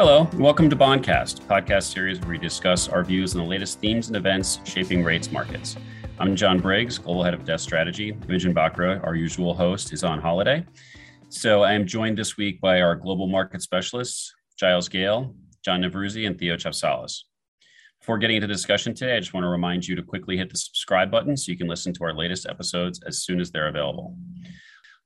Hello, 0.00 0.26
welcome 0.36 0.70
to 0.70 0.76
Bondcast, 0.76 1.42
podcast 1.42 1.92
series 1.92 2.18
where 2.20 2.30
we 2.30 2.38
discuss 2.38 2.88
our 2.88 3.04
views 3.04 3.36
on 3.36 3.42
the 3.42 3.46
latest 3.46 3.80
themes 3.80 4.06
and 4.06 4.16
events 4.16 4.58
shaping 4.64 5.04
rates 5.04 5.30
markets. 5.30 5.76
I'm 6.18 6.34
John 6.34 6.58
Briggs, 6.58 6.96
Global 6.96 7.22
Head 7.22 7.34
of 7.34 7.44
Desk 7.44 7.62
Strategy. 7.62 8.16
Imogen 8.26 8.54
Bachra, 8.54 9.04
our 9.04 9.14
usual 9.14 9.52
host, 9.52 9.92
is 9.92 10.02
on 10.02 10.18
holiday. 10.18 10.64
So 11.28 11.62
I 11.64 11.74
am 11.74 11.86
joined 11.86 12.16
this 12.16 12.38
week 12.38 12.62
by 12.62 12.80
our 12.80 12.96
global 12.96 13.26
market 13.26 13.60
specialists, 13.60 14.34
Giles 14.56 14.88
Gale, 14.88 15.34
John 15.62 15.82
Nevruzi, 15.82 16.26
and 16.26 16.38
Theo 16.38 16.56
Chapsalis. 16.56 17.26
Before 18.00 18.16
getting 18.16 18.36
into 18.36 18.46
the 18.46 18.54
discussion 18.54 18.94
today, 18.94 19.18
I 19.18 19.20
just 19.20 19.34
want 19.34 19.44
to 19.44 19.48
remind 19.48 19.86
you 19.86 19.96
to 19.96 20.02
quickly 20.02 20.38
hit 20.38 20.48
the 20.48 20.56
subscribe 20.56 21.10
button 21.10 21.36
so 21.36 21.52
you 21.52 21.58
can 21.58 21.68
listen 21.68 21.92
to 21.92 22.04
our 22.04 22.14
latest 22.14 22.46
episodes 22.46 23.02
as 23.06 23.22
soon 23.22 23.38
as 23.38 23.50
they're 23.50 23.68
available. 23.68 24.16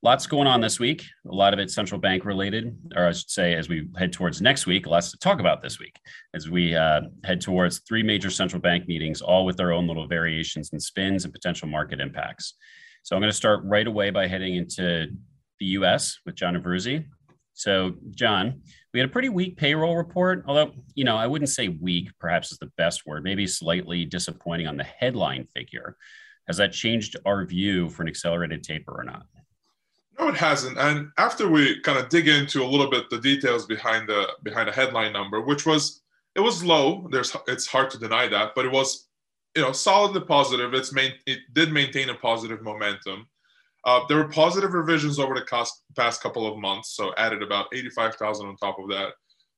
Lots 0.04 0.26
going 0.26 0.46
on 0.46 0.60
this 0.60 0.78
week. 0.78 1.06
A 1.26 1.34
lot 1.34 1.54
of 1.54 1.58
it 1.58 1.70
central 1.70 1.98
bank 1.98 2.26
related, 2.26 2.76
or 2.94 3.06
I 3.06 3.12
should 3.12 3.30
say, 3.30 3.54
as 3.54 3.70
we 3.70 3.88
head 3.96 4.12
towards 4.12 4.42
next 4.42 4.66
week, 4.66 4.86
lots 4.86 5.10
to 5.12 5.16
talk 5.16 5.40
about 5.40 5.62
this 5.62 5.80
week 5.80 5.98
as 6.34 6.50
we 6.50 6.76
uh, 6.76 7.00
head 7.24 7.40
towards 7.40 7.78
three 7.88 8.02
major 8.02 8.28
central 8.28 8.60
bank 8.60 8.86
meetings, 8.86 9.22
all 9.22 9.46
with 9.46 9.56
their 9.56 9.72
own 9.72 9.88
little 9.88 10.06
variations 10.06 10.68
and 10.72 10.82
spins 10.82 11.24
and 11.24 11.32
potential 11.32 11.68
market 11.68 12.00
impacts. 12.00 12.52
So 13.02 13.16
I'm 13.16 13.22
going 13.22 13.30
to 13.30 13.36
start 13.36 13.62
right 13.64 13.86
away 13.86 14.10
by 14.10 14.26
heading 14.26 14.56
into 14.56 15.06
the 15.58 15.66
US 15.78 16.18
with 16.26 16.34
John 16.34 16.54
Nevruzi. 16.54 17.06
So, 17.54 17.94
John, 18.10 18.60
we 18.92 19.00
had 19.00 19.08
a 19.08 19.12
pretty 19.12 19.30
weak 19.30 19.56
payroll 19.56 19.96
report, 19.96 20.44
although, 20.46 20.72
you 20.94 21.04
know, 21.04 21.16
I 21.16 21.26
wouldn't 21.26 21.48
say 21.48 21.68
weak, 21.68 22.10
perhaps 22.20 22.52
is 22.52 22.58
the 22.58 22.70
best 22.76 23.06
word, 23.06 23.24
maybe 23.24 23.46
slightly 23.46 24.04
disappointing 24.04 24.66
on 24.66 24.76
the 24.76 24.84
headline 24.84 25.48
figure. 25.56 25.96
Has 26.46 26.58
that 26.58 26.72
changed 26.72 27.16
our 27.24 27.46
view 27.46 27.88
for 27.88 28.02
an 28.02 28.08
accelerated 28.08 28.64
taper 28.64 28.92
or 28.92 29.04
not? 29.04 29.22
No, 30.18 30.28
it 30.28 30.36
hasn't. 30.36 30.78
And 30.78 31.10
after 31.18 31.48
we 31.48 31.80
kind 31.80 31.98
of 31.98 32.08
dig 32.08 32.28
into 32.28 32.62
a 32.62 32.66
little 32.66 32.88
bit 32.88 33.10
the 33.10 33.18
details 33.18 33.66
behind 33.66 34.08
the 34.08 34.28
behind 34.42 34.68
the 34.68 34.72
headline 34.72 35.12
number, 35.12 35.40
which 35.40 35.66
was 35.66 36.02
it 36.34 36.40
was 36.40 36.64
low. 36.64 37.08
There's 37.10 37.36
it's 37.46 37.66
hard 37.66 37.90
to 37.90 37.98
deny 37.98 38.28
that, 38.28 38.52
but 38.54 38.64
it 38.64 38.72
was 38.72 39.08
you 39.56 39.62
know 39.62 39.72
solidly 39.72 40.20
positive. 40.20 40.74
It's 40.74 40.92
main 40.92 41.12
it 41.26 41.40
did 41.52 41.72
maintain 41.72 42.10
a 42.10 42.14
positive 42.14 42.62
momentum. 42.62 43.26
Uh, 43.84 44.00
there 44.08 44.16
were 44.16 44.28
positive 44.28 44.72
revisions 44.72 45.18
over 45.18 45.34
the 45.34 45.42
cost, 45.42 45.82
past 45.94 46.22
couple 46.22 46.50
of 46.50 46.58
months, 46.58 46.96
so 46.96 47.12
added 47.18 47.42
about 47.42 47.66
85,000 47.74 48.46
on 48.46 48.56
top 48.56 48.78
of 48.78 48.88
that. 48.88 49.12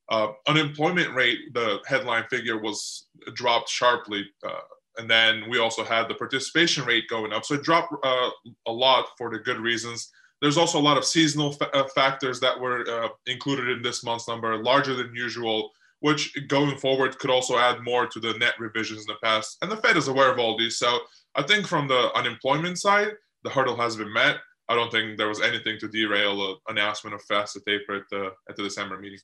Uh, 0.09 0.33
unemployment 0.49 1.15
rate, 1.15 1.39
the 1.55 1.79
headline 1.87 2.25
figure 2.29 2.59
was 2.61 3.07
dropped 3.34 3.69
sharply, 3.69 4.27
uh, 4.45 4.62
and 4.99 5.09
then 5.09 5.49
we 5.49 5.61
also 5.61 5.84
had 5.84 6.09
the 6.09 6.15
participation 6.15 6.84
rate 6.84 7.05
going 7.09 7.33
up. 7.33 7.45
So 7.45 7.55
it 7.55 7.62
dropped 7.62 7.95
uh, 8.05 8.31
a 8.67 8.73
lot 8.73 9.07
for 9.17 9.31
the 9.31 9.39
good 9.39 9.61
reasons. 9.61 10.11
There's 10.42 10.59
also 10.59 10.79
a 10.79 10.83
lot 10.83 10.98
of 10.98 11.05
seasonal 11.05 11.53
fa- 11.53 11.75
uh, 11.75 11.89
factors 11.95 12.41
that 12.41 12.59
were 12.59 12.84
uh, 12.89 13.09
included 13.27 13.69
in 13.69 13.83
this 13.83 14.05
month's 14.05 14.29
number, 14.29 14.62
larger 14.62 14.95
than 14.95 15.15
usual, 15.15 15.70
which 16.01 16.37
going 16.48 16.77
forward 16.77 17.19
could 17.19 17.31
also 17.31 17.59
add 17.59 17.83
more 17.83 18.06
to 18.06 18.20
the 18.20 18.34
net 18.34 18.55
revisions 18.59 19.01
in 19.01 19.06
the 19.06 19.17
past. 19.23 19.56
And 19.62 19.70
the 19.70 19.77
Fed 19.77 19.97
is 19.97 20.09
aware 20.09 20.31
of 20.31 20.39
all 20.39 20.59
these. 20.59 20.78
So 20.78 20.98
I 21.34 21.43
think 21.43 21.67
from 21.67 21.89
the 21.89 22.11
unemployment 22.15 22.78
side, 22.78 23.12
the 23.45 23.51
hurdle 23.51 23.77
has 23.77 23.97
been 23.97 24.12
met. 24.12 24.37
I 24.69 24.75
don't 24.75 24.91
think 24.91 25.17
there 25.17 25.28
was 25.28 25.41
anything 25.41 25.78
to 25.78 25.89
derail 25.89 26.37
the 26.37 26.73
announcement 26.73 27.15
of 27.15 27.23
faster 27.23 27.61
taper 27.67 27.97
at 27.97 28.03
the 28.11 28.33
at 28.48 28.56
the 28.56 28.65
December 28.65 28.98
meeting. 28.98 29.21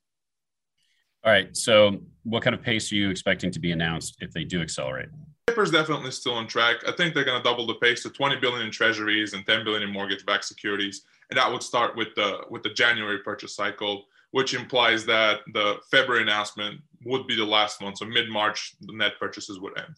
All 1.24 1.32
right. 1.32 1.56
So, 1.56 2.00
what 2.24 2.42
kind 2.42 2.54
of 2.54 2.62
pace 2.62 2.90
are 2.92 2.96
you 2.96 3.10
expecting 3.10 3.50
to 3.52 3.60
be 3.60 3.72
announced 3.72 4.16
if 4.20 4.32
they 4.32 4.44
do 4.44 4.60
accelerate? 4.60 5.08
Taper 5.48 5.62
is 5.64 5.72
definitely 5.72 6.12
still 6.12 6.34
on 6.34 6.46
track. 6.46 6.76
I 6.86 6.92
think 6.92 7.14
they're 7.14 7.24
going 7.24 7.42
to 7.42 7.48
double 7.48 7.66
the 7.66 7.74
pace 7.74 8.04
to 8.04 8.10
20 8.10 8.36
billion 8.36 8.62
in 8.62 8.70
treasuries 8.70 9.34
and 9.34 9.44
10 9.44 9.64
billion 9.64 9.82
in 9.82 9.92
mortgage-backed 9.92 10.44
securities, 10.44 11.02
and 11.30 11.38
that 11.38 11.50
would 11.50 11.64
start 11.64 11.96
with 11.96 12.14
the 12.14 12.44
with 12.48 12.62
the 12.62 12.70
January 12.70 13.18
purchase 13.18 13.56
cycle, 13.56 14.04
which 14.30 14.54
implies 14.54 15.04
that 15.06 15.40
the 15.52 15.78
February 15.90 16.22
announcement 16.22 16.80
would 17.04 17.26
be 17.26 17.34
the 17.34 17.44
last 17.44 17.82
one. 17.82 17.96
So 17.96 18.04
mid-March, 18.04 18.76
the 18.80 18.96
net 18.96 19.14
purchases 19.18 19.58
would 19.58 19.76
end. 19.76 19.96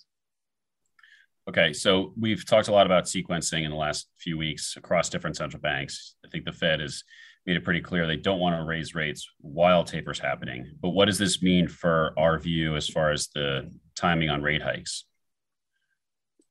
Okay, 1.47 1.75
so 1.75 2.15
we've 2.19 2.47
talked 2.47 2.69
a 2.69 2.73
lot 2.73 2.87
about 2.87 3.05
sequencing 3.05 3.65
in 3.65 3.71
the 3.71 3.77
last 3.77 4.09
few 4.17 4.39
weeks 4.39 4.77
across 4.79 5.11
different 5.11 5.37
central 5.37 5.61
banks. 5.61 6.15
I 6.25 6.29
think 6.31 6.47
the 6.47 6.53
Fed 6.53 6.81
has 6.81 7.05
made 7.45 7.57
it 7.57 7.65
pretty 7.65 7.83
clear 7.83 8.07
they 8.07 8.17
don't 8.17 8.41
want 8.41 8.57
to 8.57 8.65
raise 8.65 8.95
rates 8.95 9.29
while 9.41 9.85
taper's 9.85 10.19
happening. 10.19 10.73
But 10.81 10.91
what 10.91 11.05
does 11.05 11.19
this 11.19 11.43
mean 11.43 11.69
for 11.69 12.15
our 12.17 12.39
view 12.39 12.77
as 12.77 12.89
far 12.89 13.11
as 13.11 13.29
the 13.35 13.71
timing 13.95 14.31
on 14.31 14.41
rate 14.41 14.63
hikes? 14.63 15.05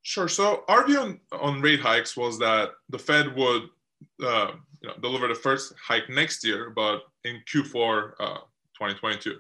Sure. 0.03 0.27
So 0.27 0.63
our 0.67 0.85
view 0.85 0.99
on, 0.99 1.19
on 1.31 1.61
rate 1.61 1.79
hikes 1.79 2.15
was 2.15 2.37
that 2.39 2.71
the 2.89 2.99
Fed 2.99 3.35
would 3.35 3.63
uh, 4.23 4.51
you 4.81 4.89
know, 4.89 4.95
deliver 5.01 5.27
the 5.29 5.35
first 5.35 5.73
hike 5.81 6.09
next 6.09 6.45
year, 6.45 6.69
but 6.69 7.03
in 7.23 7.41
Q4 7.51 8.11
uh, 8.19 8.37
2022. 8.77 9.37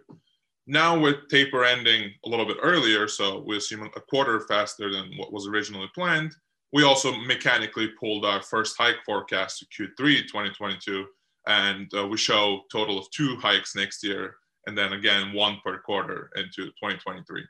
Now 0.65 0.97
with 0.97 1.27
taper 1.29 1.65
ending 1.65 2.11
a 2.25 2.29
little 2.29 2.45
bit 2.45 2.57
earlier, 2.63 3.09
so 3.09 3.43
we 3.45 3.57
assume 3.57 3.83
a 3.83 4.01
quarter 4.01 4.39
faster 4.39 4.89
than 4.89 5.11
what 5.17 5.33
was 5.33 5.47
originally 5.47 5.89
planned, 5.93 6.33
we 6.71 6.83
also 6.83 7.15
mechanically 7.17 7.89
pulled 7.99 8.25
our 8.25 8.41
first 8.41 8.77
hike 8.77 9.03
forecast 9.05 9.59
to 9.59 9.87
Q3 9.87 10.21
2022, 10.21 11.05
and 11.47 11.91
uh, 11.95 12.07
we 12.07 12.17
show 12.17 12.61
total 12.71 12.97
of 12.97 13.11
two 13.11 13.35
hikes 13.35 13.75
next 13.75 14.03
year, 14.03 14.37
and 14.65 14.77
then 14.77 14.93
again 14.93 15.33
one 15.33 15.57
per 15.63 15.79
quarter 15.79 16.31
into 16.37 16.67
2023. 16.81 17.43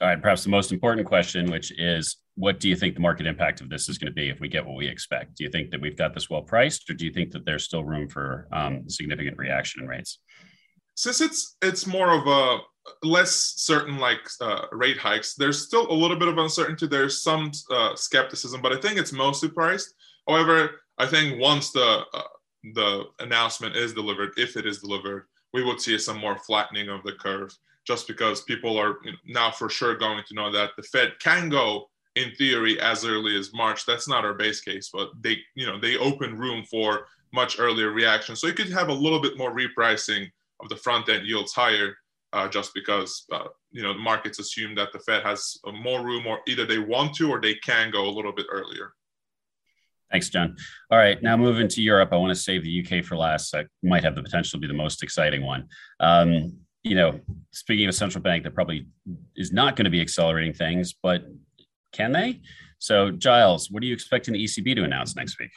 All 0.00 0.08
right, 0.08 0.20
perhaps 0.20 0.42
the 0.42 0.50
most 0.50 0.72
important 0.72 1.06
question, 1.06 1.50
which 1.50 1.72
is 1.78 2.16
what 2.34 2.58
do 2.58 2.68
you 2.68 2.74
think 2.74 2.94
the 2.94 3.00
market 3.00 3.26
impact 3.26 3.60
of 3.60 3.68
this 3.68 3.88
is 3.88 3.98
going 3.98 4.10
to 4.10 4.14
be 4.14 4.30
if 4.30 4.40
we 4.40 4.48
get 4.48 4.66
what 4.66 4.76
we 4.76 4.88
expect? 4.88 5.36
Do 5.36 5.44
you 5.44 5.50
think 5.50 5.70
that 5.70 5.80
we've 5.80 5.96
got 5.96 6.14
this 6.14 6.28
well 6.28 6.42
priced, 6.42 6.88
or 6.90 6.94
do 6.94 7.04
you 7.04 7.12
think 7.12 7.30
that 7.32 7.44
there's 7.44 7.64
still 7.64 7.84
room 7.84 8.08
for 8.08 8.48
um, 8.52 8.88
significant 8.88 9.38
reaction 9.38 9.82
in 9.82 9.88
rates? 9.88 10.18
since 10.94 11.20
it's 11.20 11.56
it's 11.62 11.86
more 11.86 12.12
of 12.12 12.26
a 12.26 12.58
less 13.06 13.54
certain 13.56 13.98
like 13.98 14.20
uh, 14.40 14.66
rate 14.72 14.98
hikes 14.98 15.34
there's 15.34 15.64
still 15.64 15.90
a 15.90 15.92
little 15.92 16.18
bit 16.18 16.28
of 16.28 16.38
uncertainty 16.38 16.86
there's 16.86 17.22
some 17.22 17.50
uh, 17.70 17.94
skepticism 17.94 18.60
but 18.60 18.72
i 18.72 18.80
think 18.80 18.98
it's 18.98 19.12
mostly 19.12 19.48
priced 19.48 19.94
however 20.28 20.82
i 20.98 21.06
think 21.06 21.40
once 21.40 21.70
the 21.70 22.02
uh, 22.14 22.22
the 22.74 23.04
announcement 23.20 23.76
is 23.76 23.94
delivered 23.94 24.30
if 24.36 24.56
it 24.56 24.66
is 24.66 24.78
delivered 24.78 25.26
we 25.52 25.62
will 25.62 25.78
see 25.78 25.98
some 25.98 26.18
more 26.18 26.38
flattening 26.38 26.88
of 26.88 27.02
the 27.04 27.12
curve 27.12 27.50
just 27.86 28.06
because 28.06 28.42
people 28.42 28.78
are 28.78 28.96
now 29.26 29.50
for 29.50 29.68
sure 29.68 29.96
going 29.96 30.22
to 30.26 30.34
know 30.34 30.50
that 30.50 30.70
the 30.76 30.82
fed 30.84 31.12
can 31.20 31.48
go 31.48 31.88
in 32.16 32.30
theory 32.36 32.78
as 32.80 33.04
early 33.04 33.36
as 33.38 33.52
march 33.54 33.86
that's 33.86 34.08
not 34.08 34.24
our 34.24 34.34
base 34.34 34.60
case 34.60 34.90
but 34.92 35.10
they 35.20 35.36
you 35.54 35.66
know 35.66 35.78
they 35.78 35.96
open 35.96 36.38
room 36.38 36.64
for 36.70 37.06
much 37.32 37.58
earlier 37.58 37.90
reaction 37.90 38.36
so 38.36 38.46
you 38.46 38.52
could 38.52 38.70
have 38.70 38.88
a 38.88 38.92
little 38.92 39.20
bit 39.20 39.38
more 39.38 39.54
repricing 39.54 40.30
of 40.60 40.68
the 40.68 40.76
front 40.76 41.08
end 41.08 41.26
yields 41.26 41.52
higher 41.52 41.94
uh, 42.32 42.48
just 42.48 42.72
because 42.74 43.24
uh, 43.32 43.44
you 43.70 43.82
know 43.82 43.92
the 43.92 43.98
markets 43.98 44.38
assume 44.38 44.74
that 44.74 44.92
the 44.92 44.98
Fed 45.00 45.22
has 45.22 45.58
more 45.82 46.04
room, 46.04 46.26
or 46.26 46.40
either 46.46 46.64
they 46.64 46.78
want 46.78 47.14
to 47.16 47.30
or 47.30 47.40
they 47.40 47.54
can 47.56 47.90
go 47.90 48.08
a 48.08 48.10
little 48.10 48.32
bit 48.32 48.46
earlier. 48.50 48.92
Thanks, 50.10 50.28
John. 50.28 50.56
All 50.90 50.98
right, 50.98 51.22
now 51.22 51.36
moving 51.36 51.68
to 51.68 51.82
Europe. 51.82 52.10
I 52.12 52.16
want 52.16 52.30
to 52.30 52.40
save 52.40 52.64
the 52.64 52.84
UK 52.84 53.04
for 53.04 53.16
last. 53.16 53.52
That 53.52 53.66
might 53.82 54.04
have 54.04 54.14
the 54.14 54.22
potential 54.22 54.58
to 54.58 54.60
be 54.60 54.66
the 54.66 54.74
most 54.74 55.02
exciting 55.02 55.44
one. 55.44 55.68
Um, 56.00 56.58
you 56.82 56.94
know, 56.94 57.20
speaking 57.52 57.86
of 57.86 57.90
a 57.90 57.92
central 57.92 58.22
bank 58.22 58.44
that 58.44 58.54
probably 58.54 58.86
is 59.36 59.52
not 59.52 59.76
going 59.76 59.84
to 59.84 59.90
be 59.90 60.00
accelerating 60.00 60.52
things, 60.52 60.94
but 61.00 61.22
can 61.92 62.12
they? 62.12 62.40
So, 62.78 63.10
Giles, 63.10 63.70
what 63.70 63.82
are 63.82 63.86
you 63.86 63.94
expecting 63.94 64.34
the 64.34 64.42
ECB 64.42 64.74
to 64.76 64.84
announce 64.84 65.14
next 65.14 65.38
week? 65.38 65.50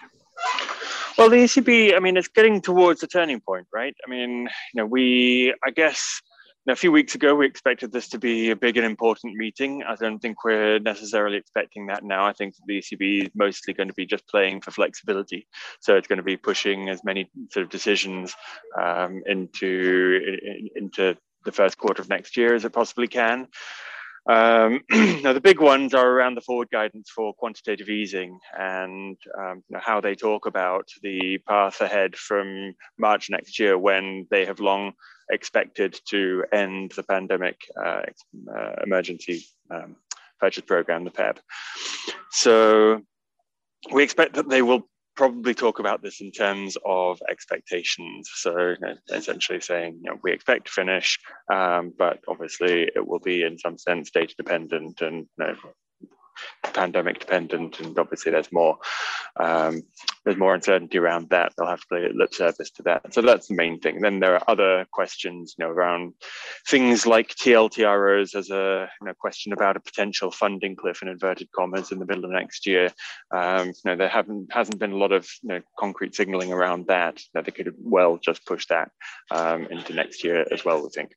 Well, 1.18 1.30
the 1.30 1.38
ECB, 1.38 1.96
I 1.96 2.00
mean, 2.00 2.18
it's 2.18 2.28
getting 2.28 2.62
towards 2.62 3.00
the 3.00 3.08
turning 3.08 3.40
point, 3.40 3.68
right? 3.74 3.96
I 4.06 4.10
mean, 4.10 4.42
you 4.74 4.82
know, 4.82 4.86
we, 4.86 5.54
I 5.66 5.72
guess, 5.72 6.22
know, 6.66 6.74
a 6.74 6.76
few 6.76 6.92
weeks 6.92 7.16
ago, 7.16 7.36
we 7.36 7.46
expected 7.46 7.92
this 7.92 8.10
to 8.10 8.20
be 8.20 8.50
a 8.50 8.56
big 8.56 8.78
and 8.78 8.86
important 8.86 9.36
meeting. 9.36 9.84
I 9.84 9.96
don't 9.96 10.20
think 10.20 10.44
we're 10.44 10.80
necessarily 10.80 11.38
expecting 11.38 11.88
that 11.88 12.04
now. 12.04 12.26
I 12.26 12.34
think 12.34 12.56
the 12.66 12.80
ECB 12.80 13.24
is 13.24 13.30
mostly 13.36 13.74
going 13.74 13.88
to 13.88 13.94
be 13.94 14.06
just 14.06 14.28
playing 14.28 14.62
for 14.62 14.72
flexibility. 14.72 15.48
So 15.80 15.96
it's 15.96 16.08
going 16.08 16.18
to 16.18 16.24
be 16.24 16.38
pushing 16.38 16.90
as 16.90 17.04
many 17.04 17.30
sort 17.52 17.66
of 17.66 17.70
decisions 17.70 18.34
um, 18.82 19.22
into 19.28 20.38
into 20.76 21.16
the 21.46 21.52
first 21.52 21.78
quarter 21.78 22.02
of 22.02 22.10
next 22.10 22.36
year 22.36 22.56
as 22.56 22.66
it 22.66 22.74
possibly 22.74 23.08
can. 23.08 23.48
Um, 24.28 24.82
now, 25.22 25.34
the 25.34 25.42
big 25.42 25.60
ones 25.60 25.94
are 25.94 26.10
around 26.10 26.36
the 26.36 26.42
forward 26.42 26.70
guidance 26.72 27.10
for 27.10 27.34
quantitative 27.34 27.90
easing 27.90 28.40
and 28.58 29.18
um, 29.38 29.64
you 29.70 29.76
know, 29.76 29.82
how 29.84 30.02
they 30.02 30.16
talk 30.16 30.46
about 30.48 30.88
the 31.04 31.38
path 31.48 31.82
ahead 31.82 32.16
from 32.16 32.74
March 32.98 33.30
next 33.30 33.60
year 33.60 33.78
when 33.78 34.26
they 34.32 34.46
have 34.46 34.60
long 34.60 34.94
expected 35.30 36.00
to 36.10 36.44
end 36.52 36.92
the 36.92 37.04
pandemic 37.04 37.60
uh, 37.84 38.02
uh, 38.56 38.72
emergency 38.84 39.46
um, 39.70 39.96
purchase 40.40 40.64
program, 40.64 41.04
the 41.04 41.12
PEPP. 41.12 41.38
So 42.32 43.02
we 43.92 44.04
expect 44.04 44.36
that 44.36 44.50
they 44.50 44.62
will 44.62 44.88
probably 45.16 45.54
talk 45.54 45.80
about 45.80 46.02
this 46.02 46.22
in 46.22 46.32
terms 46.32 46.78
of 46.86 47.22
expectations. 47.30 48.30
So 48.34 48.58
you 48.58 48.78
know, 48.82 48.96
essentially 49.12 49.62
saying, 49.62 50.00
you 50.04 50.12
know, 50.12 50.20
we 50.24 50.34
expect 50.34 50.68
to 50.68 50.72
finish, 50.72 51.20
um, 51.52 51.94
but 51.98 52.20
obviously 52.28 52.90
it 52.96 53.06
will 53.06 53.20
be 53.20 53.44
in 53.44 53.58
some 53.58 53.78
sense 53.78 54.12
data 54.12 54.34
dependent 54.38 55.02
and 55.02 55.28
you 55.38 55.46
know, 55.46 55.56
pandemic 56.74 57.20
dependent, 57.20 57.80
and 57.80 57.98
obviously 57.98 58.32
there's 58.32 58.52
more 58.52 58.78
um, 59.38 59.84
there's 60.24 60.38
more 60.38 60.56
uncertainty 60.56 60.98
around 60.98 61.30
that. 61.30 61.54
They'll 61.56 61.68
have 61.68 61.82
to 61.82 61.88
play 61.88 62.10
lip 62.14 62.34
service 62.34 62.72
to 62.72 62.84
that. 62.84 63.14
So 63.14 63.22
that's 63.22 63.48
the 63.48 63.56
main 63.56 63.80
thing. 63.80 64.02
Then 64.02 64.20
there 64.20 64.36
are 64.36 64.44
other 64.48 64.86
questions, 64.92 65.56
you 65.58 65.66
know, 65.66 65.72
around 65.72 66.14
things 66.68 67.06
like 67.06 67.36
TLTROs 67.36 68.36
as 68.36 68.50
a 68.50 68.90
you 69.02 69.08
know, 69.08 69.14
question 69.14 69.54
about 69.54 69.78
a 69.78 69.82
potential 69.82 70.32
funding 70.32 70.76
cliff 70.76 71.02
in 71.02 71.10
inverted 71.10 71.52
commas 71.52 71.92
in 71.92 72.00
the 72.00 72.06
middle 72.06 72.26
of 72.26 72.32
next 72.32 72.66
year. 72.66 72.90
Um, 73.32 73.68
you 73.68 73.74
know, 73.86 73.96
there 73.96 74.10
haven't 74.10 74.52
hasn't 74.52 74.80
been 74.80 74.94
a 74.94 74.98
lot 74.98 75.12
of 75.12 75.28
you 75.44 75.50
know, 75.50 75.62
concrete 75.78 76.16
signaling 76.16 76.52
around 76.52 76.88
that. 76.88 77.22
That 77.34 77.46
they 77.46 77.52
could 77.52 77.74
well 77.78 78.18
just 78.18 78.46
push 78.46 78.66
that 78.68 78.92
um, 79.32 79.68
into 79.68 79.94
next 79.94 80.24
year 80.24 80.46
as 80.52 80.66
well. 80.66 80.82
We 80.82 80.90
think. 80.90 81.12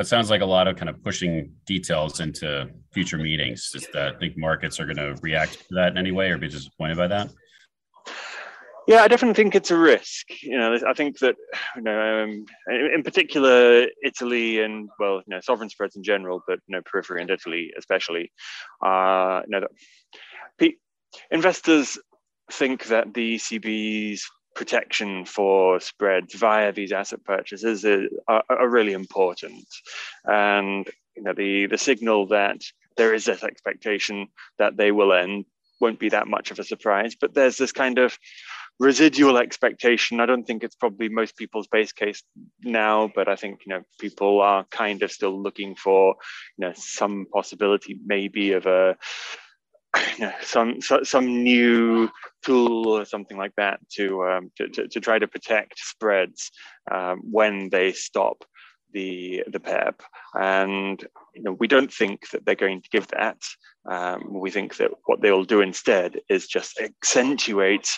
That 0.00 0.06
sounds 0.06 0.30
like 0.30 0.40
a 0.40 0.46
lot 0.46 0.66
of 0.66 0.76
kind 0.76 0.88
of 0.88 1.04
pushing 1.04 1.52
details 1.66 2.20
into 2.20 2.70
future 2.90 3.18
meetings. 3.18 3.70
Is 3.74 3.86
that 3.92 4.14
I 4.14 4.18
think 4.18 4.34
markets 4.38 4.80
are 4.80 4.86
going 4.86 4.96
to 4.96 5.14
react 5.20 5.68
to 5.68 5.74
that 5.74 5.92
in 5.92 5.98
any 5.98 6.10
way 6.10 6.30
or 6.30 6.38
be 6.38 6.48
disappointed 6.48 6.96
by 6.96 7.06
that? 7.08 7.28
Yeah, 8.88 9.02
I 9.02 9.08
definitely 9.08 9.34
think 9.34 9.54
it's 9.54 9.70
a 9.70 9.76
risk. 9.76 10.24
You 10.42 10.56
know, 10.56 10.78
I 10.88 10.94
think 10.94 11.18
that 11.18 11.36
you 11.76 11.82
know, 11.82 12.22
um, 12.22 12.46
in 12.66 13.02
particular, 13.02 13.88
Italy 14.02 14.62
and 14.62 14.88
well, 14.98 15.16
you 15.16 15.34
know, 15.34 15.40
sovereign 15.42 15.68
spreads 15.68 15.96
in 15.96 16.02
general, 16.02 16.42
but 16.48 16.60
you 16.66 16.74
know, 16.74 16.80
periphery 16.90 17.20
and 17.20 17.28
Italy 17.28 17.70
especially. 17.76 18.32
Uh, 18.82 19.42
you 19.50 19.60
know, 19.60 20.70
investors 21.30 21.98
think 22.50 22.86
that 22.86 23.12
the 23.12 23.36
ECB's 23.36 24.26
protection 24.54 25.24
for 25.24 25.80
spreads 25.80 26.34
via 26.34 26.72
these 26.72 26.92
asset 26.92 27.24
purchases 27.24 27.84
are, 28.28 28.42
are 28.48 28.68
really 28.68 28.92
important. 28.92 29.66
And 30.24 30.88
you 31.16 31.22
know, 31.22 31.32
the, 31.32 31.66
the 31.66 31.78
signal 31.78 32.26
that 32.28 32.62
there 32.96 33.14
is 33.14 33.24
this 33.24 33.42
expectation 33.42 34.28
that 34.58 34.76
they 34.76 34.92
will 34.92 35.12
end 35.12 35.44
won't 35.80 35.98
be 35.98 36.10
that 36.10 36.28
much 36.28 36.50
of 36.50 36.58
a 36.58 36.64
surprise. 36.64 37.16
But 37.18 37.34
there's 37.34 37.56
this 37.56 37.72
kind 37.72 37.98
of 37.98 38.18
residual 38.78 39.36
expectation. 39.36 40.20
I 40.20 40.26
don't 40.26 40.44
think 40.44 40.64
it's 40.64 40.74
probably 40.74 41.08
most 41.08 41.36
people's 41.36 41.66
base 41.68 41.92
case 41.92 42.22
now, 42.62 43.10
but 43.14 43.28
I 43.28 43.36
think 43.36 43.60
you 43.66 43.74
know 43.74 43.82
people 43.98 44.40
are 44.40 44.64
kind 44.70 45.02
of 45.02 45.12
still 45.12 45.40
looking 45.40 45.74
for 45.74 46.16
you 46.56 46.66
know 46.66 46.72
some 46.74 47.26
possibility 47.32 47.98
maybe 48.04 48.52
of 48.52 48.66
a 48.66 48.96
know, 50.18 50.32
some 50.42 50.80
so, 50.80 51.02
some 51.02 51.42
new 51.42 52.08
tool 52.42 52.88
or 52.88 53.04
something 53.04 53.36
like 53.36 53.54
that 53.56 53.80
to 53.90 54.24
um, 54.24 54.50
to, 54.56 54.68
to, 54.68 54.88
to, 54.88 55.00
try 55.00 55.18
to 55.18 55.26
protect 55.26 55.78
spreads 55.78 56.50
um, 56.90 57.20
when 57.30 57.68
they 57.70 57.92
stop 57.92 58.44
the 58.92 59.44
the 59.46 59.60
PEPP, 59.60 60.00
and 60.34 61.04
you 61.34 61.42
know 61.42 61.52
we 61.52 61.66
don't 61.66 61.92
think 61.92 62.30
that 62.30 62.44
they're 62.44 62.54
going 62.54 62.82
to 62.82 62.88
give 62.90 63.06
that. 63.08 63.38
Um, 63.88 64.34
we 64.34 64.50
think 64.50 64.76
that 64.76 64.90
what 65.06 65.22
they 65.22 65.30
will 65.30 65.44
do 65.44 65.62
instead 65.62 66.20
is 66.28 66.46
just 66.46 66.78
accentuate 66.80 67.88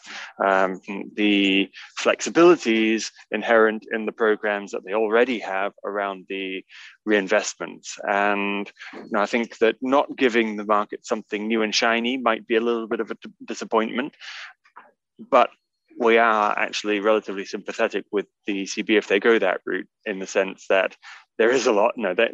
um, 0.44 0.80
the 1.16 1.68
flexibilities 1.98 3.10
inherent 3.32 3.84
in 3.92 4.06
the 4.06 4.12
programs 4.12 4.70
that 4.70 4.84
they 4.84 4.94
already 4.94 5.40
have 5.40 5.72
around 5.84 6.26
the 6.28 6.64
reinvestments. 7.08 7.98
And 8.08 8.70
you 8.94 9.08
know, 9.10 9.20
I 9.20 9.26
think 9.26 9.58
that 9.58 9.76
not 9.82 10.16
giving 10.16 10.56
the 10.56 10.64
market 10.64 11.04
something 11.04 11.48
new 11.48 11.62
and 11.62 11.74
shiny 11.74 12.16
might 12.16 12.46
be 12.46 12.56
a 12.56 12.60
little 12.60 12.86
bit 12.86 13.00
of 13.00 13.10
a 13.10 13.16
disappointment. 13.44 14.14
But 15.18 15.50
we 15.98 16.18
are 16.18 16.58
actually 16.58 17.00
relatively 17.00 17.44
sympathetic 17.44 18.04
with 18.12 18.26
the 18.46 18.62
ECB 18.64 18.90
if 18.98 19.08
they 19.08 19.20
go 19.20 19.38
that 19.38 19.60
route, 19.66 19.88
in 20.04 20.18
the 20.18 20.26
sense 20.26 20.66
that 20.68 20.96
there 21.38 21.50
is 21.50 21.66
a 21.66 21.72
lot. 21.72 21.94
No, 21.96 22.14
that 22.14 22.32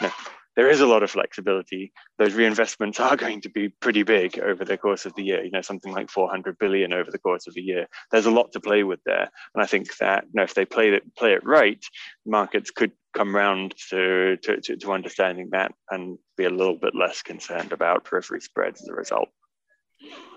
no, 0.00 0.10
there 0.56 0.68
is 0.68 0.80
a 0.80 0.86
lot 0.86 1.02
of 1.02 1.10
flexibility. 1.10 1.92
Those 2.18 2.34
reinvestments 2.34 3.00
are 3.00 3.16
going 3.16 3.40
to 3.42 3.50
be 3.50 3.68
pretty 3.68 4.02
big 4.02 4.38
over 4.38 4.64
the 4.64 4.76
course 4.76 5.06
of 5.06 5.14
the 5.14 5.22
year. 5.22 5.42
You 5.42 5.50
know, 5.50 5.62
something 5.62 5.92
like 5.92 6.10
400 6.10 6.58
billion 6.58 6.92
over 6.92 7.10
the 7.10 7.18
course 7.18 7.46
of 7.46 7.54
a 7.56 7.62
year. 7.62 7.86
There's 8.10 8.26
a 8.26 8.30
lot 8.30 8.52
to 8.52 8.60
play 8.60 8.84
with 8.84 9.00
there, 9.04 9.30
and 9.54 9.62
I 9.62 9.66
think 9.66 9.96
that 9.98 10.24
you 10.24 10.32
know, 10.34 10.42
if 10.42 10.54
they 10.54 10.64
play 10.64 10.90
it 10.90 11.14
play 11.16 11.32
it 11.32 11.44
right, 11.44 11.82
markets 12.26 12.70
could 12.70 12.92
come 13.14 13.34
round 13.34 13.74
to, 13.90 14.36
to, 14.38 14.60
to, 14.60 14.76
to 14.76 14.92
understanding 14.92 15.50
that 15.52 15.72
and 15.90 16.18
be 16.36 16.44
a 16.44 16.50
little 16.50 16.76
bit 16.76 16.94
less 16.94 17.22
concerned 17.22 17.72
about 17.72 18.04
periphery 18.04 18.40
spreads 18.40 18.80
as 18.80 18.88
a 18.88 18.94
result. 18.94 19.28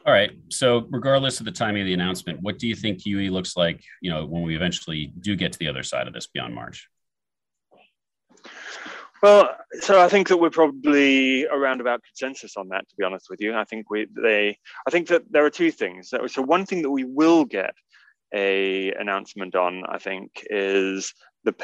All 0.05 0.13
right. 0.13 0.31
So, 0.49 0.85
regardless 0.91 1.39
of 1.39 1.45
the 1.45 1.51
timing 1.51 1.81
of 1.81 1.87
the 1.87 1.93
announcement, 1.93 2.39
what 2.41 2.59
do 2.59 2.67
you 2.67 2.75
think 2.75 2.99
QE 2.99 3.31
looks 3.31 3.57
like? 3.57 3.83
You 4.01 4.11
know, 4.11 4.25
when 4.25 4.43
we 4.43 4.55
eventually 4.55 5.11
do 5.19 5.35
get 5.35 5.51
to 5.53 5.59
the 5.59 5.67
other 5.67 5.81
side 5.81 6.07
of 6.07 6.13
this 6.13 6.27
beyond 6.27 6.53
March. 6.53 6.87
Well, 9.23 9.49
so 9.79 9.99
I 9.99 10.07
think 10.07 10.27
that 10.27 10.37
we're 10.37 10.51
probably 10.51 11.47
around 11.47 11.81
about 11.81 12.03
consensus 12.03 12.55
on 12.55 12.69
that. 12.69 12.87
To 12.87 12.95
be 12.95 13.03
honest 13.03 13.27
with 13.31 13.41
you, 13.41 13.55
I 13.55 13.63
think 13.63 13.89
we 13.89 14.05
they 14.15 14.59
I 14.87 14.91
think 14.91 15.07
that 15.07 15.23
there 15.31 15.43
are 15.43 15.49
two 15.49 15.71
things. 15.71 16.09
So, 16.09 16.41
one 16.43 16.67
thing 16.67 16.83
that 16.83 16.91
we 16.91 17.03
will 17.03 17.43
get 17.43 17.73
a 18.31 18.91
announcement 18.91 19.55
on, 19.55 19.83
I 19.87 19.97
think, 19.97 20.45
is 20.51 21.15
the 21.45 21.55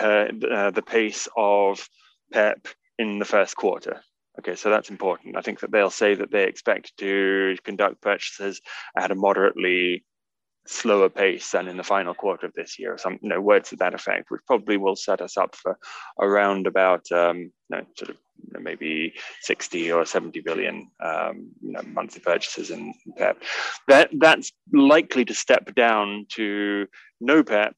uh, 0.51 0.71
the 0.71 0.81
pace 0.81 1.27
of 1.37 1.87
PEPP 2.33 2.73
in 2.97 3.19
the 3.19 3.25
first 3.25 3.55
quarter. 3.55 4.01
Okay, 4.39 4.55
so 4.55 4.69
that's 4.69 4.89
important. 4.89 5.35
I 5.35 5.41
think 5.41 5.59
that 5.59 5.71
they'll 5.71 5.89
say 5.89 6.15
that 6.15 6.31
they 6.31 6.45
expect 6.45 6.95
to 6.97 7.57
conduct 7.63 8.01
purchases 8.01 8.61
at 8.97 9.11
a 9.11 9.15
moderately 9.15 10.05
slower 10.67 11.09
pace 11.09 11.51
than 11.51 11.67
in 11.67 11.75
the 11.75 11.83
final 11.83 12.13
quarter 12.13 12.45
of 12.45 12.53
this 12.53 12.79
year, 12.79 12.93
or 12.93 12.97
some 12.97 13.19
you 13.21 13.29
know, 13.29 13.41
words 13.41 13.69
to 13.69 13.75
that 13.77 13.93
effect, 13.93 14.29
which 14.29 14.41
probably 14.47 14.77
will 14.77 14.95
set 14.95 15.21
us 15.21 15.37
up 15.37 15.55
for 15.55 15.77
around 16.19 16.67
about 16.67 17.11
um, 17.11 17.37
you 17.39 17.51
know, 17.69 17.81
sort 17.97 18.11
of 18.11 18.17
you 18.43 18.53
know, 18.53 18.59
maybe 18.59 19.13
60 19.41 19.91
or 19.91 20.05
70 20.05 20.39
billion 20.41 20.89
um, 21.03 21.51
you 21.61 21.73
know, 21.73 21.81
monthly 21.87 22.21
purchases 22.21 22.69
in 22.69 22.93
PEPP. 23.19 23.35
That 23.87 24.09
that's 24.13 24.51
likely 24.71 25.25
to 25.25 25.33
step 25.33 25.75
down 25.75 26.25
to 26.35 26.87
no 27.19 27.43
PEPP 27.43 27.73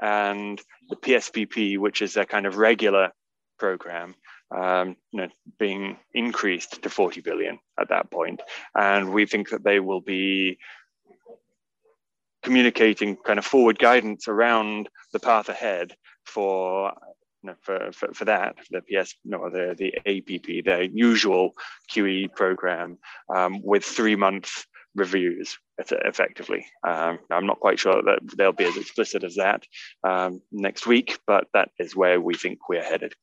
and 0.00 0.60
the 0.90 0.96
PSPP, 0.96 1.78
which 1.78 2.02
is 2.02 2.16
a 2.16 2.26
kind 2.26 2.44
of 2.46 2.58
regular 2.58 3.12
program 3.58 4.14
um, 4.54 4.96
you 5.12 5.22
know, 5.22 5.28
being 5.58 5.96
increased 6.14 6.82
to 6.82 6.90
40 6.90 7.20
billion 7.20 7.58
at 7.78 7.88
that 7.88 8.10
point. 8.10 8.40
And 8.74 9.12
we 9.12 9.26
think 9.26 9.50
that 9.50 9.64
they 9.64 9.80
will 9.80 10.00
be 10.00 10.58
communicating 12.42 13.16
kind 13.16 13.38
of 13.38 13.44
forward 13.44 13.78
guidance 13.78 14.28
around 14.28 14.88
the 15.12 15.18
path 15.18 15.48
ahead 15.48 15.96
for 16.24 16.92
for, 17.62 17.92
for, 17.92 18.12
for 18.12 18.24
that, 18.24 18.56
the 18.70 18.82
PS, 18.82 19.14
no, 19.24 19.48
the, 19.48 19.76
the 19.78 19.94
APP, 19.98 20.64
the 20.64 20.90
usual 20.92 21.52
QE 21.92 22.34
program 22.34 22.98
um, 23.32 23.62
with 23.62 23.84
three 23.84 24.16
month 24.16 24.66
reviews 24.96 25.56
effectively. 25.78 26.66
Um, 26.86 27.18
I'm 27.30 27.46
not 27.46 27.60
quite 27.60 27.78
sure 27.78 28.02
that 28.02 28.18
they'll 28.36 28.52
be 28.52 28.64
as 28.64 28.76
explicit 28.76 29.22
as 29.22 29.36
that 29.36 29.62
um, 30.02 30.40
next 30.50 30.86
week, 30.86 31.18
but 31.26 31.46
that 31.52 31.70
is 31.78 31.94
where 31.94 32.20
we 32.20 32.34
think 32.34 32.68
we're 32.68 32.82
headed. 32.82 33.14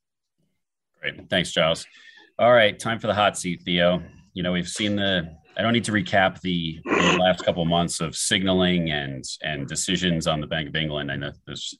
Great. 1.04 1.30
Thanks, 1.30 1.52
Giles. 1.52 1.86
All 2.40 2.54
right, 2.54 2.80
time 2.80 2.98
for 2.98 3.08
the 3.08 3.14
hot 3.14 3.38
seat, 3.38 3.62
Theo. 3.66 4.02
You 4.34 4.42
know, 4.42 4.54
we've 4.54 4.70
seen 4.70 4.96
the. 4.96 5.36
I 5.58 5.62
don't 5.62 5.74
need 5.74 5.84
to 5.84 5.92
recap 5.92 6.40
the, 6.40 6.80
the 6.86 7.18
last 7.20 7.44
couple 7.44 7.62
of 7.62 7.68
months 7.68 8.00
of 8.00 8.16
signaling 8.16 8.90
and 8.90 9.24
and 9.42 9.68
decisions 9.68 10.28
on 10.28 10.40
the 10.40 10.48
Bank 10.48 10.70
of 10.70 10.76
England. 10.78 11.12
I 11.12 11.18
know 11.18 11.32
there's 11.46 11.78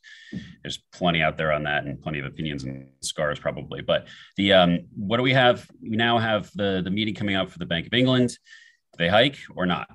there's 0.62 0.84
plenty 0.92 1.24
out 1.24 1.38
there 1.38 1.54
on 1.54 1.64
that 1.64 1.86
and 1.86 2.02
plenty 2.02 2.20
of 2.20 2.26
opinions 2.26 2.66
and 2.66 2.90
scars 3.02 3.40
probably. 3.40 3.82
But 3.82 4.08
the 4.36 4.52
um, 4.52 4.80
what 4.94 5.18
do 5.18 5.24
we 5.24 5.34
have? 5.34 5.66
We 5.82 5.96
now 5.96 6.18
have 6.18 6.52
the 6.54 6.82
the 6.84 6.92
meeting 6.92 7.16
coming 7.16 7.38
up 7.38 7.50
for 7.50 7.60
the 7.60 7.66
Bank 7.66 7.88
of 7.88 7.94
England. 7.94 8.38
They 8.98 9.08
hike 9.08 9.38
or 9.56 9.66
not? 9.66 9.88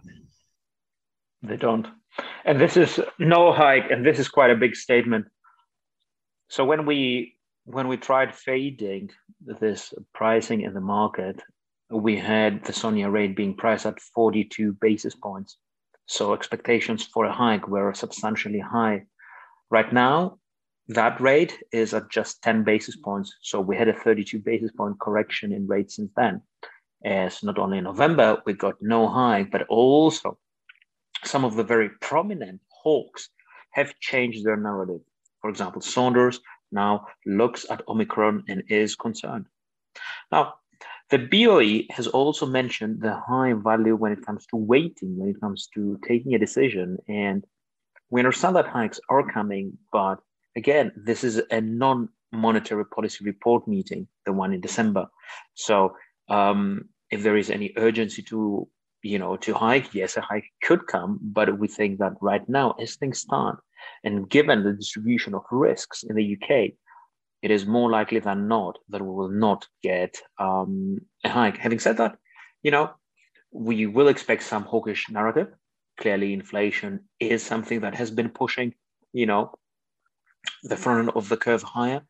They 1.42 1.58
don't. 1.58 1.87
And 2.47 2.58
this 2.58 2.78
is 2.78 2.99
no 3.18 3.52
hike, 3.52 3.90
and 3.90 4.06
this 4.06 4.18
is 4.18 4.28
quite 4.28 4.50
a 4.50 4.56
big 4.56 4.75
statement. 4.75 5.26
So 6.49 6.64
when 6.64 6.87
we 6.87 7.38
when 7.70 7.87
we 7.87 7.98
tried 7.98 8.34
fading 8.34 9.10
this 9.44 9.92
pricing 10.14 10.62
in 10.62 10.72
the 10.72 10.80
market, 10.80 11.42
we 11.90 12.16
had 12.16 12.64
the 12.64 12.72
SONIA 12.72 13.10
rate 13.10 13.37
being 13.37 13.54
priced 13.54 13.84
at 13.84 14.00
42 14.00 14.72
basis 14.80 15.14
points. 15.14 15.58
So 16.06 16.32
expectations 16.32 17.04
for 17.04 17.26
a 17.26 17.32
hike 17.32 17.68
were 17.68 17.92
substantially 17.92 18.58
high. 18.58 19.04
Right 19.70 19.92
now, 19.92 20.38
that 20.88 21.20
rate 21.20 21.62
is 21.70 21.92
at 21.92 22.10
just 22.10 22.42
10 22.42 22.64
basis 22.64 22.96
points. 22.96 23.37
So 23.42 23.60
we 23.60 23.76
had 23.76 23.88
a 23.88 23.92
32 23.92 24.38
basis 24.38 24.72
point 24.72 24.98
correction 24.98 25.52
in 25.52 25.66
rates 25.66 25.96
since 25.96 26.10
then. 26.16 26.40
As 27.04 27.42
not 27.42 27.58
only 27.58 27.78
in 27.78 27.84
November, 27.84 28.42
we 28.46 28.54
got 28.54 28.76
no 28.80 29.08
hike, 29.08 29.50
but 29.50 29.66
also 29.68 30.38
some 31.22 31.44
of 31.44 31.54
the 31.54 31.64
very 31.64 31.90
prominent 32.00 32.62
hawks 32.70 33.28
have 33.72 33.98
changed 34.00 34.42
their 34.44 34.56
narrative. 34.56 35.02
For 35.42 35.50
example, 35.50 35.82
Saunders 35.82 36.40
now 36.72 37.06
looks 37.26 37.66
at 37.70 37.82
Omicron 37.88 38.44
and 38.48 38.62
is 38.68 38.94
concerned. 38.96 39.46
Now, 40.30 40.54
the 41.10 41.18
BOE 41.18 41.92
has 41.94 42.06
also 42.06 42.44
mentioned 42.44 43.00
the 43.00 43.14
high 43.14 43.54
value 43.54 43.96
when 43.96 44.12
it 44.12 44.25
comes 44.25 44.46
to 44.46 44.56
waiting, 44.56 45.16
when 45.16 45.30
it 45.30 45.40
comes 45.40 45.68
to 45.75 45.98
taking 46.06 46.34
a 46.34 46.38
decision. 46.38 46.98
And 47.08 47.44
we 48.10 48.20
understand 48.20 48.56
that 48.56 48.68
hikes 48.68 49.00
are 49.08 49.30
coming, 49.30 49.78
but 49.92 50.16
again, 50.56 50.92
this 50.96 51.25
is 51.25 51.40
a 51.50 51.60
non 51.60 52.10
monetary 52.30 52.84
policy 52.84 53.25
report 53.25 53.66
meeting, 53.66 54.06
the 54.26 54.32
one 54.32 54.52
in 54.52 54.60
December. 54.60 55.06
So 55.54 55.96
um, 56.28 56.90
if 57.10 57.22
there 57.22 57.37
is 57.37 57.50
any 57.50 57.72
urgency 57.76 58.22
to 58.22 58.68
you 59.02 59.18
know 59.18 59.37
to 59.37 59.54
hike 59.54 59.94
yes 59.94 60.16
a 60.16 60.20
hike 60.20 60.50
could 60.62 60.87
come 60.88 61.18
but 61.22 61.58
we 61.58 61.68
think 61.68 62.00
that 62.00 62.12
right 62.20 62.48
now 62.48 62.72
as 62.80 62.96
things 62.96 63.20
stand 63.20 63.56
and 64.04 64.28
given 64.28 64.62
the 64.62 64.73
distribution 64.73 65.35
of 65.35 65.42
risks 65.50 66.02
in 66.02 66.16
the 66.16 66.37
uk 66.37 66.50
it 67.40 67.50
is 67.50 67.66
more 67.66 67.90
likely 67.90 68.18
than 68.18 68.49
not 68.49 68.78
that 68.88 69.02
we 69.02 69.09
will 69.09 69.30
not 69.30 69.66
get 69.83 70.21
um, 70.38 70.99
a 71.25 71.28
hike 71.28 71.57
having 71.57 71.78
said 71.78 71.97
that 71.97 72.16
you 72.62 72.71
know 72.71 72.90
we 73.52 73.87
will 73.87 74.09
expect 74.09 74.42
some 74.42 74.64
hawkish 74.64 75.09
narrative 75.11 75.49
clearly 76.00 76.33
inflation 76.33 77.00
is 77.21 77.42
something 77.42 77.80
that 77.80 77.95
has 77.95 78.11
been 78.11 78.28
pushing 78.28 78.75
you 79.12 79.26
know 79.26 79.52
the 80.64 80.76
front 80.76 81.11
of 81.14 81.28
the 81.28 81.37
curve 81.37 81.62
higher 81.62 82.02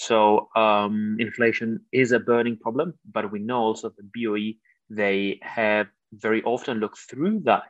so 0.00 0.48
um, 0.56 1.18
inflation 1.20 1.84
is 1.92 2.12
a 2.12 2.18
burning 2.18 2.56
problem, 2.56 2.94
but 3.12 3.30
we 3.30 3.38
know 3.38 3.58
also 3.58 3.90
the 3.90 4.08
BOE 4.14 4.54
they 4.88 5.38
have 5.42 5.88
very 6.12 6.42
often 6.42 6.78
looked 6.78 6.98
through 6.98 7.40
that. 7.40 7.64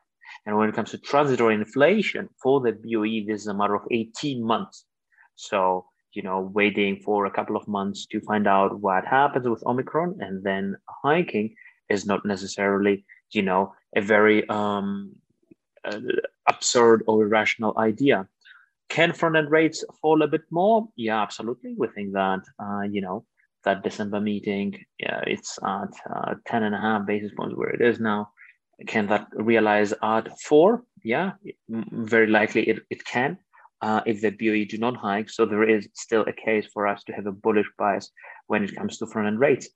And 0.46 0.56
when 0.56 0.68
it 0.68 0.74
comes 0.74 0.90
to 0.90 0.98
transitory 0.98 1.54
inflation 1.54 2.28
for 2.42 2.60
the 2.60 2.72
BOE, 2.72 3.26
this 3.26 3.42
is 3.42 3.46
a 3.46 3.54
matter 3.54 3.74
of 3.74 3.82
18 3.90 4.44
months. 4.44 4.84
So 5.36 5.86
you 6.12 6.22
know, 6.22 6.50
waiting 6.52 7.00
for 7.04 7.26
a 7.26 7.30
couple 7.30 7.56
of 7.56 7.66
months 7.68 8.06
to 8.06 8.20
find 8.20 8.46
out 8.46 8.80
what 8.80 9.06
happens 9.06 9.48
with 9.48 9.64
Omicron 9.66 10.16
and 10.20 10.42
then 10.42 10.76
hiking 11.02 11.54
is 11.88 12.06
not 12.06 12.24
necessarily, 12.24 13.04
you 13.30 13.42
know, 13.42 13.72
a 13.96 14.00
very 14.00 14.48
um, 14.48 15.12
uh, 15.84 16.00
absurd 16.48 17.02
or 17.06 17.22
irrational 17.24 17.74
idea. 17.78 18.26
Can 18.88 19.12
front 19.12 19.36
end 19.36 19.50
rates 19.50 19.84
fall 20.00 20.22
a 20.22 20.28
bit 20.28 20.42
more? 20.50 20.88
Yeah, 20.96 21.22
absolutely. 21.22 21.74
We 21.78 21.88
think 21.88 22.12
that, 22.12 22.40
uh, 22.58 22.82
you 22.82 23.00
know, 23.00 23.24
that 23.64 23.84
December 23.84 24.20
meeting, 24.20 24.84
yeah, 24.98 25.20
it's 25.26 25.58
at 25.62 25.92
uh, 26.12 26.34
10 26.46 26.64
and 26.64 26.74
a 26.74 26.80
half 26.80 27.06
basis 27.06 27.30
points 27.36 27.56
where 27.56 27.70
it 27.70 27.80
is 27.80 28.00
now. 28.00 28.30
Can 28.86 29.06
that 29.08 29.28
realize 29.32 29.92
at 30.02 30.40
four? 30.40 30.84
Yeah, 31.02 31.32
very 31.68 32.26
likely 32.26 32.68
it, 32.68 32.80
it 32.90 33.04
can 33.04 33.38
uh, 33.82 34.00
if 34.06 34.20
the 34.20 34.30
BOE 34.30 34.64
do 34.68 34.78
not 34.78 34.96
hike. 34.96 35.30
So 35.30 35.46
there 35.46 35.68
is 35.68 35.88
still 35.94 36.22
a 36.22 36.32
case 36.32 36.66
for 36.72 36.86
us 36.86 37.02
to 37.04 37.12
have 37.12 37.26
a 37.26 37.32
bullish 37.32 37.66
bias 37.78 38.10
when 38.46 38.64
it 38.64 38.74
comes 38.74 38.98
to 38.98 39.06
front 39.06 39.28
end 39.28 39.40
rates. 39.40 39.68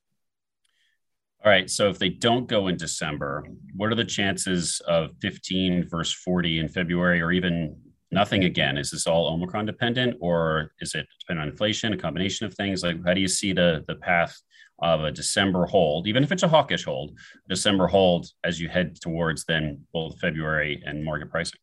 All 1.45 1.51
right. 1.51 1.69
So 1.69 1.89
if 1.89 1.99
they 1.99 2.09
don't 2.09 2.49
go 2.49 2.69
in 2.69 2.77
December, 2.77 3.47
what 3.77 3.93
are 3.93 3.95
the 3.95 4.05
chances 4.05 4.81
of 4.89 5.11
15 5.21 5.89
versus 5.89 6.15
40 6.15 6.61
in 6.61 6.69
February 6.69 7.21
or 7.21 7.33
even 7.33 7.77
nothing 8.11 8.45
again? 8.45 8.79
Is 8.79 8.91
this 8.91 9.07
all 9.07 9.29
Omicron 9.29 9.67
dependent 9.67 10.17
or 10.21 10.73
is 10.81 10.95
it 10.95 11.07
dependent 11.21 11.47
on 11.47 11.53
inflation, 11.53 11.93
a 11.93 11.99
combination 11.99 12.47
of 12.47 12.55
things? 12.55 12.83
Like, 12.83 13.05
how 13.05 13.13
do 13.13 13.21
you 13.21 13.29
see 13.29 13.53
the, 13.53 13.85
the 13.89 13.97
path 13.97 14.41
of 14.85 15.03
a 15.03 15.11
December 15.11 15.65
hold, 15.65 16.07
even 16.07 16.23
if 16.23 16.31
it's 16.31 16.43
a 16.43 16.49
hawkish 16.49 16.85
hold, 16.85 17.19
December 17.49 17.87
hold 17.87 18.27
as 18.45 18.61
you 18.61 18.69
head 18.69 19.01
towards 19.01 19.45
then 19.47 19.81
both 19.93 20.21
February 20.21 20.83
and 20.85 21.03
market 21.03 21.31
pricing? 21.31 21.59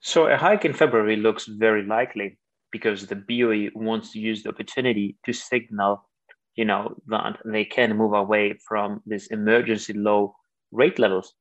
So 0.00 0.26
a 0.26 0.36
hike 0.36 0.66
in 0.66 0.74
February 0.74 1.16
looks 1.16 1.46
very 1.46 1.84
likely 1.86 2.38
because 2.70 3.06
the 3.06 3.16
BOE 3.16 3.70
wants 3.74 4.12
to 4.12 4.18
use 4.18 4.42
the 4.42 4.50
opportunity 4.50 5.16
to 5.24 5.32
signal, 5.32 6.06
you 6.54 6.66
know, 6.66 6.94
that 7.06 7.38
they 7.46 7.64
can 7.64 7.96
move 7.96 8.12
away 8.12 8.58
from 8.68 9.00
this 9.06 9.28
emergency 9.28 9.94
low 9.94 10.34
rate 10.70 10.98
levels. 10.98 11.32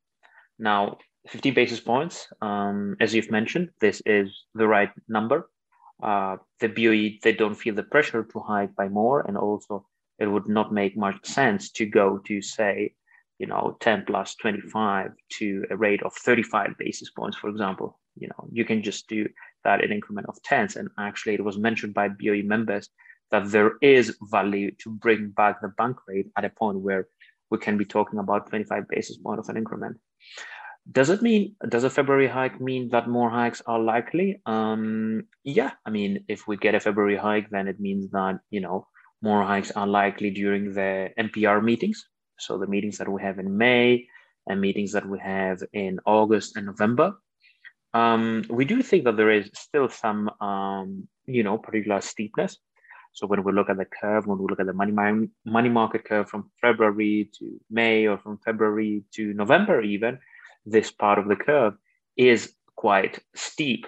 Now, 0.58 1.00
50 1.28 1.52
basis 1.52 1.82
points. 1.82 2.28
Um, 2.42 2.96
as 3.02 3.14
you've 3.14 3.32
mentioned, 3.32 3.70
this 3.82 4.02
is 4.06 4.30
the 4.56 4.68
right 4.68 4.92
number. 5.10 5.50
Uh, 6.02 6.38
the 6.60 6.68
BOE, 6.68 7.20
they 7.24 7.34
don't 7.34 7.56
feel 7.56 7.76
the 7.76 7.84
pressure 7.84 8.24
to 8.24 8.40
hike 8.40 8.76
by 8.76 8.88
more. 8.88 9.22
And 9.22 9.38
also, 9.38 9.86
it 10.20 10.28
would 10.28 10.48
not 10.48 10.74
make 10.74 10.98
much 10.98 11.26
sense 11.26 11.72
to 11.72 11.86
go 11.86 12.20
to, 12.20 12.42
say, 12.42 12.94
you 13.40 13.48
know, 13.48 13.78
10 13.82 14.06
plus 14.06 14.36
25 14.36 15.12
to 15.40 15.66
a 15.70 15.78
rate 15.78 16.04
of 16.04 16.14
35 16.14 16.76
basis 16.78 17.10
points, 17.12 17.38
for 17.38 17.50
example. 17.50 18.00
You 18.16 18.28
know, 18.28 18.48
you 18.52 18.64
can 18.64 18.84
just 18.84 19.08
do 19.08 19.28
that 19.64 19.84
in 19.84 19.92
increment 19.92 20.28
of 20.28 20.42
tens. 20.44 20.76
And 20.76 20.90
actually, 21.00 21.34
it 21.34 21.44
was 21.44 21.58
mentioned 21.58 21.94
by 21.94 22.10
BOE 22.10 22.44
members 22.44 22.90
that 23.32 23.50
there 23.50 23.74
is 23.82 24.16
value 24.32 24.72
to 24.84 24.92
bring 24.92 25.30
back 25.30 25.62
the 25.62 25.70
bank 25.70 25.98
rate 26.08 26.28
at 26.38 26.46
a 26.46 26.50
point 26.50 26.80
where 26.80 27.08
we 27.50 27.58
can 27.58 27.78
be 27.78 27.86
talking 27.86 28.20
about 28.20 28.50
25 28.50 28.88
basis 28.88 29.18
point 29.18 29.40
of 29.40 29.50
an 29.50 29.58
increment. 29.58 29.98
Does 30.92 31.10
it 31.10 31.22
mean 31.22 31.56
does 31.70 31.86
a 31.86 31.90
February 31.90 32.28
hike 32.28 32.60
mean 32.60 32.90
that 32.90 33.08
more 33.08 33.30
hikes 33.30 33.62
are 33.66 33.80
likely? 33.80 34.42
Um, 34.46 35.24
yeah, 35.44 35.72
I 35.86 35.90
mean, 35.90 36.26
if 36.28 36.46
we 36.48 36.58
get 36.58 36.76
a 36.76 36.80
February 36.80 37.16
hike, 37.16 37.50
then 37.50 37.68
it 37.68 37.80
means 37.80 38.12
that 38.12 38.40
you 38.50 38.60
know 38.60 38.88
more 39.24 39.44
hikes 39.44 39.72
are 39.72 39.88
likely 39.88 40.30
during 40.30 40.74
the 40.74 41.10
MPR 41.18 41.64
meetings. 41.64 42.06
So 42.38 42.58
the 42.58 42.68
meetings 42.68 42.98
that 42.98 43.08
we 43.08 43.22
have 43.22 43.40
in 43.40 43.58
May 43.58 44.06
and 44.48 44.60
meetings 44.60 44.92
that 44.92 45.08
we 45.08 45.18
have 45.20 45.64
in 45.72 46.00
August 46.06 46.58
and 46.58 46.66
November. 46.66 47.14
Um, 47.94 48.44
we 48.50 48.66
do 48.66 48.82
think 48.82 49.06
that 49.06 49.16
there 49.16 49.32
is 49.32 49.50
still 49.54 49.88
some, 49.88 50.30
um, 50.42 51.08
you 51.26 51.44
know, 51.44 51.58
particular 51.58 52.02
steepness. 52.02 52.58
So 53.14 53.26
when 53.26 53.44
we 53.46 53.54
look 53.54 53.70
at 53.70 53.78
the 53.78 53.86
curve, 53.86 54.28
when 54.28 54.40
we 54.40 54.48
look 54.50 54.60
at 54.60 54.66
the 54.66 54.74
money 54.74 54.92
money 55.46 55.70
market 55.70 56.04
curve 56.04 56.28
from 56.28 56.52
February 56.60 57.30
to 57.40 57.62
May 57.70 58.08
or 58.08 58.18
from 58.18 58.40
February 58.44 59.04
to 59.14 59.34
November, 59.34 59.82
even 59.82 60.20
this 60.66 60.92
part 60.92 61.18
of 61.20 61.30
the 61.30 61.38
curve 61.38 61.76
is 62.18 62.54
quite 62.76 63.20
steep. 63.36 63.86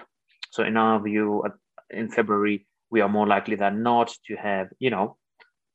So 0.50 0.62
in 0.62 0.76
our 0.78 1.02
view, 1.02 1.44
in 1.90 2.08
February, 2.08 2.66
we 2.90 3.02
are 3.02 3.08
more 3.08 3.26
likely 3.26 3.56
than 3.56 3.82
not 3.82 4.14
to 4.28 4.36
have, 4.36 4.68
you 4.78 4.90
know, 4.90 5.16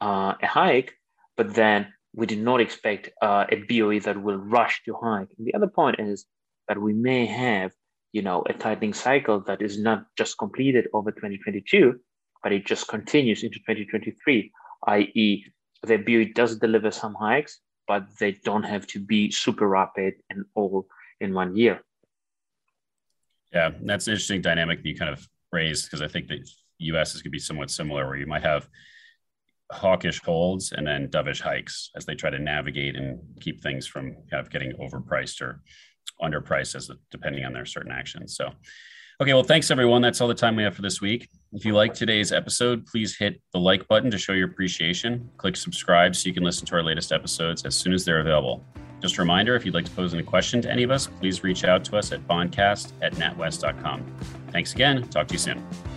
uh, 0.01 0.33
a 0.41 0.47
hike, 0.47 0.93
but 1.37 1.53
then 1.53 1.93
we 2.13 2.25
do 2.25 2.35
not 2.35 2.59
expect 2.59 3.09
uh, 3.21 3.45
a 3.49 3.55
BOE 3.69 3.99
that 3.99 4.21
will 4.21 4.37
rush 4.37 4.81
to 4.85 4.95
hike. 5.01 5.29
And 5.37 5.47
the 5.47 5.53
other 5.53 5.67
point 5.67 5.99
is 5.99 6.25
that 6.67 6.81
we 6.81 6.93
may 6.93 7.25
have, 7.25 7.71
you 8.11 8.21
know, 8.21 8.43
a 8.47 8.53
tightening 8.53 8.93
cycle 8.93 9.39
that 9.41 9.61
is 9.61 9.79
not 9.79 10.05
just 10.17 10.37
completed 10.37 10.87
over 10.93 11.11
2022, 11.11 11.99
but 12.43 12.51
it 12.51 12.65
just 12.65 12.87
continues 12.87 13.43
into 13.43 13.59
2023, 13.59 14.51
i.e., 14.87 15.45
the 15.83 15.97
BOE 15.97 16.31
does 16.35 16.57
deliver 16.57 16.91
some 16.91 17.15
hikes, 17.15 17.59
but 17.87 18.05
they 18.19 18.33
don't 18.43 18.63
have 18.63 18.85
to 18.87 18.99
be 18.99 19.31
super 19.31 19.67
rapid 19.67 20.15
and 20.29 20.45
all 20.53 20.87
in 21.19 21.33
one 21.33 21.55
year. 21.55 21.81
Yeah, 23.51 23.71
that's 23.81 24.07
an 24.07 24.13
interesting 24.13 24.41
dynamic 24.41 24.81
that 24.81 24.87
you 24.87 24.95
kind 24.95 25.11
of 25.11 25.27
raised 25.51 25.85
because 25.85 26.01
I 26.01 26.07
think 26.07 26.27
the 26.27 26.45
U.S. 26.79 27.15
is 27.15 27.21
going 27.21 27.31
to 27.31 27.31
be 27.31 27.39
somewhat 27.39 27.69
similar, 27.69 28.07
where 28.07 28.15
you 28.15 28.27
might 28.27 28.43
have 28.43 28.67
hawkish 29.71 30.21
holds 30.23 30.71
and 30.71 30.85
then 30.85 31.07
dovish 31.07 31.41
hikes 31.41 31.89
as 31.95 32.05
they 32.05 32.15
try 32.15 32.29
to 32.29 32.39
navigate 32.39 32.95
and 32.95 33.19
keep 33.39 33.61
things 33.61 33.87
from 33.87 34.15
kind 34.29 34.45
of 34.45 34.49
getting 34.49 34.73
overpriced 34.73 35.41
or 35.41 35.61
underpriced 36.21 36.75
as 36.75 36.91
depending 37.09 37.45
on 37.45 37.53
their 37.53 37.65
certain 37.65 37.91
actions. 37.91 38.35
So 38.35 38.51
Okay, 39.21 39.35
well, 39.35 39.43
thanks 39.43 39.69
everyone. 39.69 40.01
That's 40.01 40.19
all 40.19 40.27
the 40.27 40.33
time 40.33 40.55
we 40.55 40.63
have 40.63 40.75
for 40.75 40.81
this 40.81 40.99
week. 40.99 41.29
If 41.53 41.63
you 41.63 41.75
like 41.75 41.93
today's 41.93 42.31
episode, 42.31 42.87
please 42.87 43.15
hit 43.15 43.39
the 43.53 43.59
like 43.59 43.87
button 43.87 44.09
to 44.09 44.17
show 44.17 44.33
your 44.33 44.47
appreciation. 44.47 45.29
Click 45.37 45.55
subscribe 45.55 46.15
so 46.15 46.27
you 46.27 46.33
can 46.33 46.43
listen 46.43 46.65
to 46.65 46.73
our 46.73 46.81
latest 46.81 47.11
episodes 47.11 47.63
as 47.63 47.75
soon 47.75 47.93
as 47.93 48.03
they're 48.03 48.21
available. 48.21 48.65
Just 48.99 49.17
a 49.17 49.21
reminder 49.21 49.55
if 49.55 49.63
you'd 49.63 49.75
like 49.75 49.85
to 49.85 49.91
pose 49.91 50.15
any 50.15 50.23
question 50.23 50.59
to 50.63 50.71
any 50.71 50.81
of 50.81 50.89
us, 50.89 51.05
please 51.05 51.43
reach 51.43 51.65
out 51.65 51.83
to 51.85 51.97
us 51.97 52.11
at 52.11 52.27
bondcast 52.27 52.93
at 53.03 53.13
natwest.com. 53.13 54.03
Thanks 54.51 54.73
again. 54.73 55.07
Talk 55.09 55.27
to 55.27 55.35
you 55.35 55.39
soon. 55.39 55.90